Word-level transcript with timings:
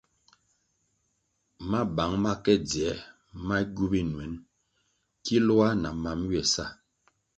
Mabang 1.69 2.13
ma 2.23 2.33
ke 2.43 2.53
dzier 2.67 2.97
ma 3.47 3.57
gywu 3.73 3.85
binuen 3.91 4.33
kiloah 5.23 5.73
na 5.81 5.89
mam 6.03 6.19
ywe 6.29 6.41
sa. 6.53 6.65